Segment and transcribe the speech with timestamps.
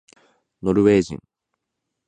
[0.63, 1.19] ノルウェー人